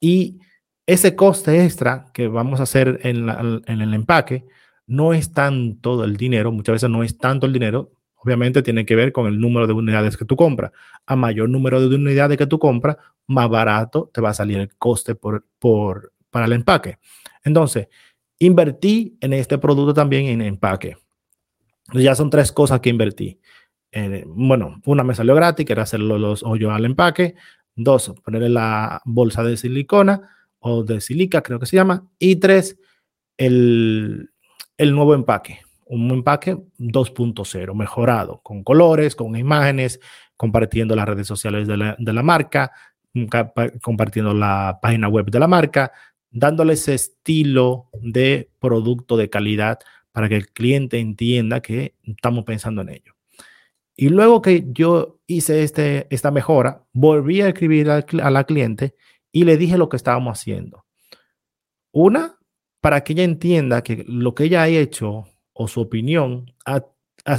Y 0.01 0.41
ese 0.87 1.15
coste 1.15 1.65
extra 1.65 2.07
que 2.13 2.27
vamos 2.27 2.59
a 2.59 2.65
hacer 2.65 2.99
en, 3.05 3.29
el 3.29 3.95
empaque 3.95 4.45
no 4.89 5.15
es 5.15 5.33
tanto 5.33 6.03
el 6.03 6.17
dinero, 6.17 6.51
muchas 6.51 6.73
veces 6.73 6.91
no 6.91 7.05
es 7.05 7.17
tanto 7.17 7.47
el 7.47 7.53
dinero, 7.53 7.93
obviamente 8.17 8.61
tiene 8.61 8.85
que 8.85 8.97
ver 8.97 9.13
con 9.13 9.29
el 9.29 9.39
número 9.39 9.69
de 9.69 9.73
unidades 9.73 10.17
que 10.17 10.25
tú 10.25 10.35
compras. 10.35 10.73
A 11.07 11.15
mayor 11.15 11.49
número 11.49 11.81
de 11.89 11.95
unidades 11.95 12.37
que 12.37 12.49
tú 12.49 12.59
compras, 12.59 12.97
más 13.29 13.49
barato 13.49 14.11
te 14.13 14.21
va 14.21 14.31
a 14.31 14.35
salir 14.35 14.59
el 14.59 14.75
coste 14.79 15.15
por, 15.15 15.47
por, 15.61 16.13
para 16.29 16.47
el 16.47 16.55
empaque. 16.55 16.99
Entonces, 17.45 17.87
invertí 18.41 19.17
en 19.21 19.33
este 19.33 19.59
producto 19.59 19.95
también 19.95 20.27
en 20.27 20.43
empaque. 20.43 20.97
Ya 21.95 22.17
son 22.17 22.31
tres 22.31 22.51
cosas 22.51 22.81
que 22.81 22.91
invertí. 22.91 23.39
Eh, 23.93 24.25
bueno, 24.27 24.81
una 24.85 25.05
me 25.05 25.15
salió 25.15 25.35
gratis, 25.35 25.65
que 25.65 25.73
era 25.73 25.83
hacer 25.83 26.01
los 26.01 26.43
hoyos 26.43 26.73
al 26.73 26.85
empaque. 26.85 27.35
Dos, 27.75 28.13
ponerle 28.25 28.49
la 28.49 29.01
bolsa 29.05 29.43
de 29.43 29.57
silicona 29.57 30.29
o 30.59 30.83
de 30.83 31.01
silica, 31.01 31.43
creo 31.43 31.59
que 31.59 31.67
se 31.67 31.77
llama. 31.77 32.09
Y 32.19 32.37
tres, 32.37 32.79
el, 33.37 34.31
el 34.77 34.95
nuevo 34.95 35.15
empaque 35.15 35.61
un 35.89 36.11
empaque 36.11 36.57
2.0, 36.79 37.75
mejorado, 37.75 38.41
con 38.43 38.63
colores, 38.63 39.17
con 39.17 39.37
imágenes, 39.37 40.01
compartiendo 40.37 40.95
las 40.95 41.07
redes 41.07 41.27
sociales 41.27 41.67
de 41.67 41.77
la, 41.77 42.23
marca, 42.23 42.73
compartiendo 43.83 44.35
la 44.35 44.79
página 44.81 45.09
web 45.09 45.31
de 45.31 45.41
la 45.41 45.49
marca, 45.49 45.93
dándole 46.31 46.75
ese 46.75 46.95
estilo 46.95 47.89
de 48.01 48.51
producto 48.59 49.17
de 49.17 49.31
calidad 49.31 49.79
para 50.13 50.29
que 50.29 50.37
el 50.37 50.49
cliente 50.49 50.99
entienda 50.99 51.61
que 51.61 51.95
estamos 52.03 52.45
pensando 52.45 52.83
en 52.83 52.91
ello. 52.91 53.18
Y 54.01 54.11
luego 54.11 54.41
que 54.43 54.65
yo 54.69 55.19
hice 55.27 55.65
este, 55.65 56.07
esta 56.11 56.31
mejora, 56.31 56.87
volví 56.93 57.41
a 57.41 57.49
escribir 57.49 57.91
a, 57.91 58.31
la 58.31 58.45
cliente 58.45 58.95
y 59.33 59.43
le 59.43 59.57
dije 59.57 59.77
lo 59.77 59.89
que 59.89 59.97
estábamos 59.97 60.39
haciendo. 60.39 60.85
Una, 61.91 62.39
para 62.81 63.03
que 63.03 63.15
ella 63.15 63.25
entienda 63.25 63.83
que 63.83 64.05
lo 64.07 64.37
que 64.37 64.45
ella 64.45 64.63
ha 64.63 64.69
hecho 64.69 65.25
o 65.53 65.67
su 65.67 65.81
opinión 65.81 66.55
ha, 66.65 66.85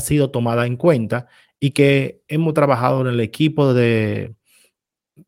sido 0.02 0.32
tomada 0.32 0.68
en 0.68 0.76
cuenta 0.76 1.28
y 1.62 1.72
que 1.72 2.24
hemos 2.28 2.54
trabajado 2.54 3.00
en 3.02 3.08
el 3.08 3.22
equipo 3.22 3.74
de, 3.74 4.36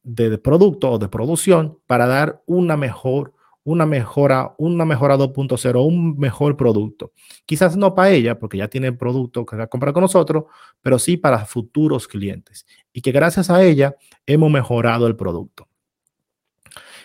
de, 0.04 0.38
producto 0.38 0.92
o 0.92 1.00
de 1.00 1.08
producción 1.08 1.80
para 1.88 2.08
dar 2.08 2.44
una 2.46 2.76
mejor, 2.76 3.34
una 3.64 3.86
mejora, 3.86 4.56
una 4.58 4.86
mejora 4.86 5.18
2.0, 5.18 5.86
un 5.86 6.18
mejor 6.18 6.58
producto. 6.58 7.12
Quizás 7.46 7.78
no 7.78 7.94
para 7.94 8.10
ella, 8.10 8.40
porque 8.40 8.58
ya 8.58 8.68
tiene 8.68 8.92
producto 8.94 9.46
que 9.46 9.56
va 9.56 9.64
a 9.66 9.68
comprar 9.68 9.94
con 9.94 10.02
nosotros, 10.02 10.46
pero 10.82 10.98
sí 10.98 11.18
para 11.18 11.46
futuros 11.46 12.08
clientes. 12.08 12.66
Y 12.92 13.02
que 13.02 13.12
gracias 13.12 13.50
a 13.50 13.64
ella 13.64 13.96
hemos 14.26 14.52
mejorado 14.52 15.08
el 15.08 15.16
producto. 15.16 15.68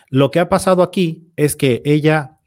Lo 0.08 0.30
que 0.30 0.40
ha 0.40 0.48
pasado 0.48 0.82
aquí 0.82 1.32
es 1.36 1.56
que 1.56 1.82
ella 1.84 2.38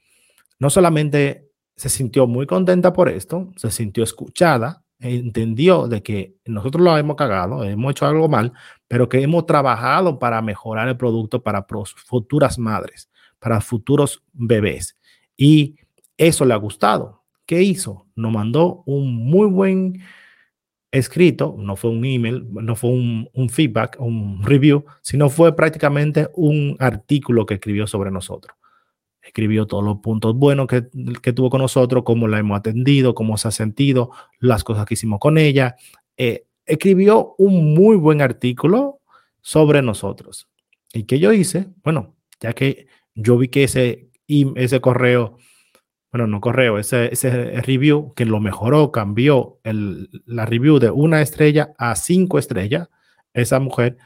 no 0.60 0.70
solamente 0.70 1.50
se 1.76 1.90
sintió 1.90 2.28
muy 2.28 2.46
contenta 2.46 2.94
por 2.94 3.10
esto, 3.10 3.52
se 3.56 3.72
sintió 3.72 4.04
escuchada, 4.04 4.84
entendió 5.00 5.88
de 5.88 6.04
que 6.04 6.36
nosotros 6.46 6.84
lo 6.84 6.98
hemos 6.98 7.16
cagado, 7.16 7.64
hemos 7.64 7.92
hecho 7.92 8.06
algo 8.06 8.28
mal, 8.28 8.52
pero 8.88 9.08
que 9.08 9.22
hemos 9.22 9.46
trabajado 9.46 10.20
para 10.20 10.42
mejorar 10.42 10.90
el 10.90 10.98
producto 10.98 11.42
para 11.42 11.66
futuras 12.06 12.60
madres, 12.60 13.10
para 13.40 13.62
futuros 13.62 14.24
bebés. 14.34 14.98
Y 15.36 15.76
eso 16.18 16.46
le 16.46 16.54
ha 16.54 16.58
gustado. 16.58 17.24
¿Qué 17.46 17.64
hizo? 17.64 18.06
Nos 18.16 18.32
mandó 18.32 18.84
un 18.86 19.16
muy 19.16 19.48
buen 19.48 20.02
escrito, 20.92 21.56
no 21.58 21.76
fue 21.76 21.92
un 21.92 22.04
email, 22.06 22.48
no 22.52 22.76
fue 22.76 22.90
un, 22.92 23.50
feedback, 23.50 23.98
un 24.00 24.44
review, 24.44 24.86
sino 25.02 25.30
fue 25.30 25.56
prácticamente 25.56 26.30
un 26.36 26.76
artículo 26.80 27.46
que 27.46 27.56
escribió 27.56 27.88
sobre 27.88 28.12
nosotros 28.12 28.56
escribió 29.22 29.68
todos 29.68 29.84
los 29.84 30.00
puntos 30.00 30.36
buenos 30.36 30.66
que, 30.68 30.82
tuvo 31.34 31.50
con 31.52 31.62
nosotros, 31.62 32.04
cómo 32.04 32.28
la 32.28 32.40
hemos 32.40 32.58
atendido, 32.58 33.14
cómo 33.14 33.38
se 33.38 33.48
ha 33.48 33.52
sentido, 33.52 34.10
las 34.40 34.64
cosas 34.64 34.86
que 34.86 34.96
hicimos 34.96 35.20
con 35.20 35.38
ella. 35.38 35.76
Eh, 36.18 36.46
escribió 36.66 37.36
un 37.38 37.74
muy 37.74 37.96
buen 37.96 38.22
artículo 38.22 39.02
sobre 39.42 39.82
nosotros. 39.82 40.48
¿Y 40.94 41.04
qué 41.04 41.20
yo 41.20 41.32
hice? 41.32 41.68
Bueno, 41.84 42.16
ya 42.40 42.54
que 42.54 42.88
yo 43.22 43.38
vi 43.38 43.50
que 43.50 43.64
ese, 43.64 44.10
ese 44.28 44.82
correo, 44.82 45.38
bueno, 46.12 46.28
no 46.28 46.42
correo, 46.42 46.80
ese, 46.80 47.14
ese 47.14 47.62
review 47.62 48.14
que 48.16 48.26
lo 48.26 48.40
mejoró, 48.40 48.92
cambió 48.92 49.60
el, 49.64 50.10
la 50.26 50.46
review 50.46 50.80
de 50.80 50.90
una 50.90 51.22
estrella 51.22 51.74
a 51.78 51.96
cinco 51.96 52.40
estrellas, 52.40 52.90
esa 53.34 53.60
mujer. 53.60 53.98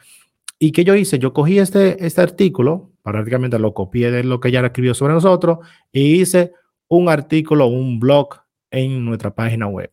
¿Y 0.60 0.72
qué 0.72 0.84
yo 0.84 0.96
hice? 0.96 1.20
Yo 1.20 1.34
cogí 1.34 1.60
este, 1.60 2.06
este 2.06 2.22
artículo, 2.22 2.92
prácticamente 3.02 3.60
lo 3.60 3.74
copié 3.74 4.12
de 4.12 4.24
lo 4.24 4.40
que 4.40 4.50
ella 4.50 4.66
escribió 4.66 4.94
sobre 4.94 5.14
nosotros 5.14 5.60
y 5.92 6.22
hice 6.22 6.54
un 6.88 7.10
artículo, 7.10 7.68
un 7.68 8.00
blog 8.00 8.36
en 8.72 9.04
nuestra 9.06 9.34
página 9.34 9.68
web. 9.68 9.92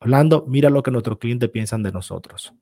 Hablando, 0.00 0.44
mira 0.46 0.70
lo 0.70 0.82
que 0.82 0.90
nuestros 0.90 1.18
clientes 1.18 1.48
piensan 1.50 1.82
de 1.82 1.92
nosotros. 1.92 2.54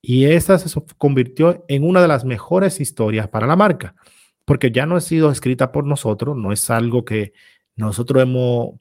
Y 0.00 0.26
esta 0.26 0.58
se 0.58 0.68
convirtió 0.98 1.64
en 1.68 1.82
una 1.82 2.02
de 2.02 2.08
las 2.08 2.24
mejores 2.24 2.80
historias 2.80 3.28
para 3.28 3.46
la 3.46 3.56
marca, 3.56 3.94
porque 4.44 4.70
ya 4.70 4.86
no 4.86 4.96
ha 4.96 5.00
sido 5.00 5.30
escrita 5.30 5.72
por 5.72 5.86
nosotros, 5.86 6.36
no 6.36 6.52
es 6.52 6.70
algo 6.70 7.04
que 7.04 7.32
nosotros 7.76 8.22
hemos 8.22 8.74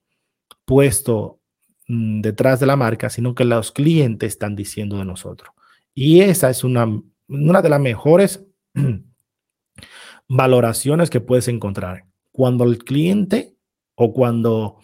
puesto 0.66 1.40
mm, 1.88 2.22
detrás 2.22 2.60
de 2.60 2.66
la 2.66 2.76
marca, 2.76 3.10
sino 3.10 3.36
que 3.36 3.46
los 3.46 3.72
clientes 3.72 4.34
están 4.34 4.56
diciendo 4.56 4.98
de 4.98 5.06
nosotros. 5.06 5.52
Y 5.94 6.22
esa 6.22 6.50
es 6.50 6.64
una, 6.64 6.88
una 7.28 7.62
de 7.62 7.70
las 7.70 7.80
mejores 7.80 8.46
valoraciones 10.28 11.10
que 11.10 11.22
puedes 11.22 11.48
encontrar. 11.48 12.06
Cuando 12.32 12.64
el 12.64 12.80
cliente 12.80 13.56
o 13.96 14.14
cuando 14.14 14.80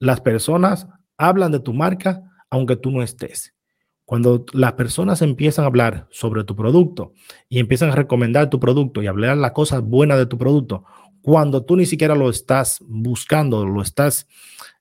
las 0.00 0.20
personas 0.20 0.88
hablan 1.16 1.52
de 1.52 1.60
tu 1.60 1.72
marca, 1.72 2.22
aunque 2.50 2.76
tú 2.76 2.90
no 2.90 3.02
estés. 3.02 3.54
Cuando 4.04 4.44
las 4.52 4.74
personas 4.74 5.22
empiezan 5.22 5.64
a 5.64 5.68
hablar 5.68 6.06
sobre 6.10 6.44
tu 6.44 6.54
producto 6.54 7.12
y 7.48 7.58
empiezan 7.58 7.90
a 7.90 7.94
recomendar 7.94 8.50
tu 8.50 8.60
producto 8.60 9.02
y 9.02 9.06
hablar 9.06 9.36
las 9.38 9.52
cosas 9.52 9.82
buenas 9.82 10.18
de 10.18 10.26
tu 10.26 10.36
producto, 10.36 10.84
cuando 11.22 11.64
tú 11.64 11.76
ni 11.76 11.86
siquiera 11.86 12.14
lo 12.14 12.28
estás 12.28 12.80
buscando, 12.86 13.64
lo 13.64 13.80
estás 13.80 14.28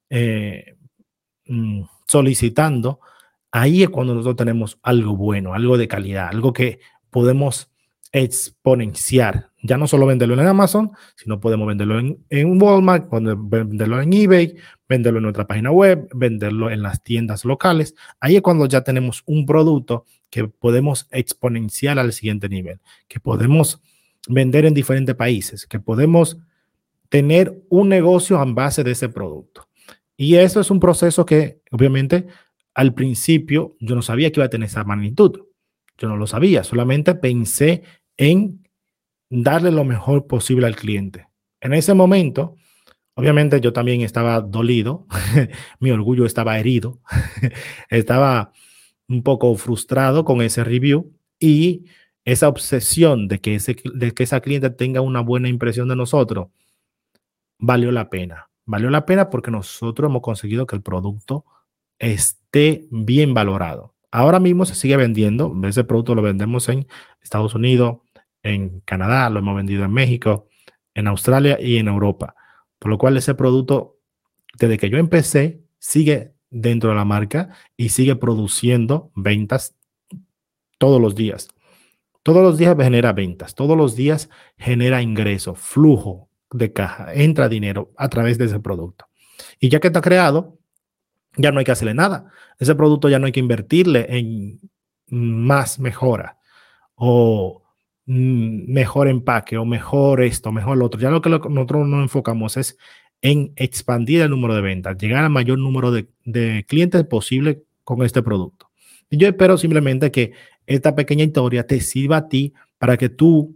eh, 0.10 0.76
mm, 1.48 1.84
solicitando, 2.06 3.00
ahí 3.52 3.84
es 3.84 3.90
cuando 3.90 4.14
nosotros 4.14 4.36
tenemos 4.36 4.78
algo 4.84 5.16
bueno, 5.16 5.54
algo 5.54 5.78
de 5.78 5.88
calidad, 5.88 6.28
algo 6.28 6.52
que 6.52 6.80
podemos 7.10 7.73
exponenciar. 8.14 9.50
Ya 9.64 9.78
no 9.78 9.88
solo 9.88 10.06
venderlo 10.06 10.36
en 10.36 10.48
Amazon, 10.48 10.92
sino 11.16 11.40
podemos 11.40 11.68
venderlo 11.68 12.00
en, 12.00 12.24
en 12.30 12.62
Walmart, 12.62 13.10
venderlo 13.10 14.02
en 14.02 14.14
eBay, 14.14 14.56
venderlo 14.88 15.20
en 15.20 15.24
nuestra 15.24 15.48
página 15.48 15.72
web, 15.72 16.08
venderlo 16.14 16.70
en 16.70 16.84
las 16.84 17.04
tiendas 17.04 17.44
locales. 17.44 17.96
Ahí 18.20 18.36
es 18.36 18.42
cuando 18.42 18.68
ya 18.68 18.84
tenemos 18.84 19.24
un 19.26 19.46
producto 19.46 20.06
que 20.30 20.48
podemos 20.48 21.08
exponenciar 21.12 21.98
al 21.98 22.14
siguiente 22.14 22.50
nivel, 22.50 22.80
que 23.08 23.20
podemos 23.20 23.82
vender 24.28 24.66
en 24.66 24.74
diferentes 24.74 25.16
países, 25.16 25.66
que 25.66 25.80
podemos 25.80 26.38
tener 27.10 27.64
un 27.70 27.90
negocio 27.90 28.42
en 28.42 28.54
base 28.54 28.84
de 28.84 28.92
ese 28.92 29.10
producto. 29.10 29.68
Y 30.16 30.36
eso 30.36 30.62
es 30.62 30.70
un 30.70 30.80
proceso 30.80 31.26
que, 31.26 31.62
obviamente, 31.72 32.28
al 32.76 32.94
principio 32.94 33.76
yo 33.80 33.96
no 33.96 34.02
sabía 34.02 34.32
que 34.32 34.40
iba 34.40 34.46
a 34.46 34.50
tener 34.50 34.68
esa 34.68 34.84
magnitud. 34.84 35.42
Yo 35.98 36.08
no 36.08 36.18
lo 36.18 36.28
sabía, 36.28 36.64
solamente 36.64 37.16
pensé 37.16 37.84
en 38.18 38.68
darle 39.30 39.72
lo 39.72 39.84
mejor 39.84 40.28
posible 40.28 40.68
al 40.68 40.76
cliente. 40.76 41.28
En 41.62 41.74
ese 41.74 41.94
momento, 41.94 42.56
obviamente 43.16 43.60
yo 43.62 43.74
también 43.74 44.02
estaba 44.02 44.42
dolido, 44.42 45.08
mi 45.80 45.92
orgullo 45.92 46.26
estaba 46.26 46.60
herido, 46.60 47.00
estaba 47.90 48.52
un 49.08 49.24
poco 49.24 49.56
frustrado 49.56 50.26
con 50.26 50.42
ese 50.42 50.64
review 50.64 51.14
y 51.40 51.86
esa 52.26 52.48
obsesión 52.48 53.28
de 53.28 53.40
que, 53.40 53.56
ese, 53.56 53.76
de 53.94 54.12
que 54.14 54.24
esa 54.24 54.42
cliente 54.42 54.70
tenga 54.70 55.02
una 55.02 55.22
buena 55.22 55.50
impresión 55.50 55.90
de 55.90 55.96
nosotros, 55.96 56.48
valió 57.60 57.92
la 57.92 58.10
pena. 58.10 58.50
Valió 58.66 58.90
la 58.90 59.06
pena 59.06 59.30
porque 59.30 59.52
nosotros 59.52 60.10
hemos 60.10 60.22
conseguido 60.22 60.66
que 60.66 60.76
el 60.76 60.82
producto 60.82 61.46
esté 62.00 62.88
bien 62.92 63.34
valorado. 63.34 63.94
Ahora 64.12 64.40
mismo 64.40 64.66
se 64.66 64.76
sigue 64.76 64.96
vendiendo, 64.96 65.54
ese 65.64 65.84
producto 65.84 66.16
lo 66.16 66.22
vendemos 66.22 66.70
en 66.70 66.88
Estados 67.22 67.56
Unidos, 67.56 67.98
en 68.44 68.82
Canadá, 68.82 69.30
lo 69.30 69.40
hemos 69.40 69.56
vendido 69.56 69.84
en 69.86 69.92
México, 69.92 70.48
en 70.94 71.08
Australia 71.08 71.58
y 71.60 71.78
en 71.78 71.88
Europa. 71.88 72.36
Por 72.78 72.92
lo 72.92 72.98
cual 72.98 73.18
ese 73.18 73.34
producto, 73.34 73.98
desde 74.60 74.78
que 74.78 74.90
yo 74.90 74.98
empecé, 74.98 75.64
sigue 75.80 76.34
dentro 76.50 76.90
de 76.90 76.96
la 76.96 77.06
marca 77.06 77.50
y 77.76 77.90
sigue 77.90 78.16
produciendo 78.16 79.12
ventas 79.16 79.76
todos 80.78 81.02
los 81.02 81.16
días. 81.16 81.48
Todos 82.22 82.44
los 82.44 82.58
días 82.58 82.76
genera 82.78 83.12
ventas, 83.12 83.56
todos 83.56 83.76
los 83.76 83.96
días 83.96 84.30
genera 84.58 85.02
ingreso, 85.02 85.56
flujo 85.56 86.30
de 86.52 86.72
caja, 86.72 87.14
entra 87.14 87.50
dinero 87.50 87.92
a 87.98 88.08
través 88.10 88.38
de 88.38 88.46
ese 88.46 88.60
producto. 88.60 89.08
Y 89.60 89.70
ya 89.70 89.80
que 89.80 89.88
está 89.88 90.02
creado, 90.02 90.60
ya 91.36 91.52
no 91.52 91.60
hay 91.60 91.66
que 91.66 91.72
hacerle 91.72 91.94
nada. 91.96 92.32
Ese 92.60 92.76
producto 92.76 93.10
ya 93.10 93.20
no 93.20 93.26
hay 93.26 93.32
que 93.32 93.40
invertirle 93.40 94.06
en 94.10 94.60
más 95.08 95.80
mejora 95.80 96.38
o 96.96 97.63
mejor 98.06 99.08
empaque 99.08 99.58
o 99.58 99.66
mejor 99.66 100.22
esto, 100.22 100.52
mejor 100.52 100.78
lo 100.78 100.86
otro. 100.86 101.00
Ya 101.00 101.10
lo 101.10 101.22
que 101.22 101.30
nosotros 101.30 101.88
nos 101.88 102.04
enfocamos 102.04 102.58
es 102.58 102.78
en 103.22 103.54
expandir 103.56 104.22
el 104.22 104.30
número 104.30 104.56
de 104.56 104.62
ventas, 104.62 104.98
llegar 104.98 105.24
al 105.24 105.30
mayor 105.30 105.58
número 105.58 105.92
de, 105.92 106.10
de 106.26 106.66
clientes 106.68 107.04
posible 107.06 107.64
con 107.84 108.04
este 108.04 108.22
producto. 108.22 108.70
Y 109.10 109.18
yo 109.18 109.28
espero 109.28 109.58
simplemente 109.58 110.12
que 110.12 110.34
esta 110.66 110.96
pequeña 110.96 111.24
historia 111.24 111.66
te 111.66 111.80
sirva 111.80 112.18
a 112.18 112.28
ti 112.28 112.54
para 112.78 112.98
que 112.98 113.10
tú 113.10 113.56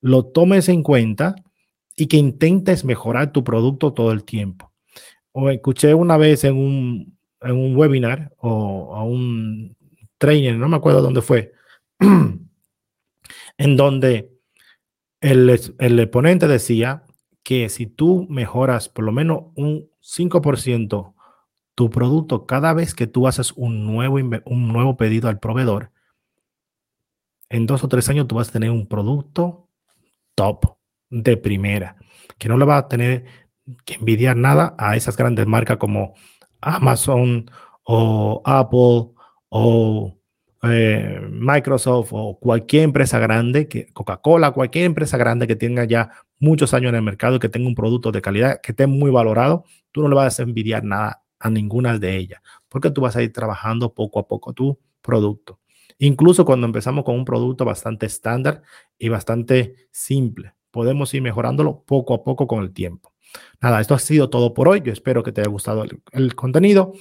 lo 0.00 0.26
tomes 0.26 0.68
en 0.68 0.82
cuenta 0.82 1.34
y 1.96 2.06
que 2.06 2.16
intentes 2.16 2.84
mejorar 2.84 3.32
tu 3.32 3.42
producto 3.42 3.92
todo 3.92 4.12
el 4.12 4.24
tiempo. 4.24 4.72
O 5.32 5.50
escuché 5.50 5.94
una 5.94 6.16
vez 6.16 6.44
en 6.44 6.56
un, 6.56 7.18
en 7.40 7.52
un 7.52 7.76
webinar 7.76 8.32
o 8.38 8.94
a 8.94 9.02
un 9.02 9.76
trainer, 10.18 10.56
no 10.56 10.68
me 10.68 10.76
acuerdo 10.76 11.02
dónde 11.02 11.22
fue, 11.22 11.52
en 13.58 13.76
donde 13.76 14.32
el, 15.20 15.60
el 15.78 16.00
exponente 16.00 16.48
decía 16.48 17.04
que 17.42 17.68
si 17.68 17.86
tú 17.86 18.26
mejoras 18.30 18.88
por 18.88 19.04
lo 19.04 19.12
menos 19.12 19.44
un 19.54 19.90
5% 20.00 21.14
tu 21.74 21.90
producto 21.90 22.46
cada 22.46 22.72
vez 22.72 22.94
que 22.94 23.06
tú 23.06 23.28
haces 23.28 23.52
un 23.52 23.86
nuevo, 23.86 24.16
un 24.16 24.68
nuevo 24.68 24.96
pedido 24.96 25.28
al 25.28 25.38
proveedor, 25.38 25.92
en 27.50 27.66
dos 27.66 27.84
o 27.84 27.88
tres 27.88 28.08
años 28.08 28.26
tú 28.26 28.34
vas 28.34 28.48
a 28.48 28.52
tener 28.52 28.70
un 28.70 28.86
producto 28.88 29.68
top, 30.34 30.78
de 31.10 31.36
primera, 31.36 31.96
que 32.36 32.48
no 32.48 32.58
le 32.58 32.64
va 32.64 32.76
a 32.76 32.88
tener 32.88 33.24
que 33.84 33.94
envidiar 33.94 34.36
nada 34.36 34.74
a 34.78 34.96
esas 34.96 35.16
grandes 35.16 35.46
marcas 35.46 35.78
como 35.78 36.14
Amazon 36.60 37.50
o 37.84 38.42
Apple 38.44 39.14
o 39.48 40.17
eh, 40.62 41.20
Microsoft 41.30 42.10
o 42.12 42.38
cualquier 42.38 42.84
empresa 42.84 43.18
grande, 43.18 43.68
que 43.68 43.92
Coca-Cola, 43.92 44.50
cualquier 44.50 44.84
empresa 44.84 45.16
grande 45.16 45.46
que 45.46 45.56
tenga 45.56 45.84
ya 45.84 46.10
muchos 46.40 46.74
años 46.74 46.90
en 46.90 46.96
el 46.96 47.02
mercado 47.02 47.36
y 47.36 47.38
que 47.38 47.48
tenga 47.48 47.68
un 47.68 47.74
producto 47.74 48.12
de 48.12 48.22
calidad 48.22 48.60
que 48.60 48.72
esté 48.72 48.86
muy 48.86 49.10
valorado, 49.10 49.64
tú 49.92 50.02
no 50.02 50.08
le 50.08 50.14
vas 50.14 50.40
a 50.40 50.42
envidiar 50.42 50.84
nada 50.84 51.22
a 51.38 51.50
ninguna 51.50 51.98
de 51.98 52.16
ellas, 52.16 52.40
porque 52.68 52.90
tú 52.90 53.00
vas 53.00 53.16
a 53.16 53.22
ir 53.22 53.32
trabajando 53.32 53.94
poco 53.94 54.18
a 54.18 54.26
poco 54.26 54.52
tu 54.52 54.78
producto. 55.00 55.60
Incluso 55.98 56.44
cuando 56.44 56.66
empezamos 56.66 57.04
con 57.04 57.16
un 57.16 57.24
producto 57.24 57.64
bastante 57.64 58.06
estándar 58.06 58.62
y 58.98 59.08
bastante 59.08 59.88
simple, 59.90 60.54
podemos 60.70 61.12
ir 61.14 61.22
mejorándolo 61.22 61.82
poco 61.84 62.14
a 62.14 62.22
poco 62.22 62.46
con 62.46 62.62
el 62.62 62.72
tiempo. 62.72 63.12
Nada, 63.60 63.80
esto 63.80 63.94
ha 63.94 63.98
sido 63.98 64.30
todo 64.30 64.54
por 64.54 64.68
hoy. 64.68 64.80
Yo 64.84 64.92
espero 64.92 65.22
que 65.22 65.32
te 65.32 65.40
haya 65.40 65.50
gustado 65.50 65.84
el, 66.12 66.34
contenido. 66.34 66.92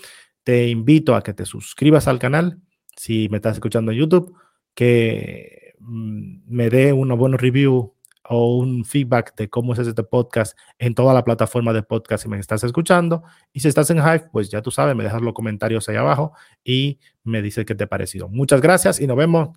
Te 0.44 0.68
invito 0.68 1.16
a 1.16 1.22
que 1.22 1.34
te 1.34 1.46
suscribas 1.46 2.08
al 2.08 2.20
canal 2.20 2.60
si 2.98 3.30
me 3.30 3.38
estás 3.38 3.54
escuchando 3.56 3.92
en 3.92 4.00
YouTube, 4.00 4.36
que 4.74 5.76
mm, 5.80 6.40
me 6.48 6.70
dé 6.70 6.92
una 6.92 7.14
buena 7.14 7.38
review 7.38 7.94
o 8.30 8.58
un 8.58 8.84
feedback 8.84 9.36
de 9.36 9.50
cómo 9.50 9.74
es 9.74 9.80
este 9.80 10.04
podcast 10.04 10.58
en 10.80 10.94
toda 10.94 11.14
la 11.14 11.24
plataforma 11.24 11.72
de 11.72 11.84
podcast 11.84 12.24
si 12.24 12.30
me 12.30 12.38
estás 12.40 12.64
escuchando. 12.64 13.24
Y 13.54 13.62
si 13.62 13.70
estás 13.70 13.90
en 13.90 14.00
Hive, 14.00 14.28
pues 14.32 14.50
ya 14.50 14.62
tú 14.62 14.72
sabes, 14.72 14.96
me 14.96 15.04
dejas 15.04 15.22
los 15.22 15.34
comentarios 15.34 15.88
ahí 15.88 15.96
abajo 15.96 16.34
y 16.64 17.00
me 17.24 17.42
dices 17.42 17.66
qué 17.66 17.76
te 17.76 17.86
ha 17.86 17.88
parecido. 17.88 18.28
Muchas 18.28 18.60
gracias 18.60 19.00
y 19.00 19.08
nos 19.08 19.16
vemos 19.16 19.50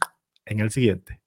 en 0.44 0.60
el 0.60 0.70
siguiente. 0.70 1.20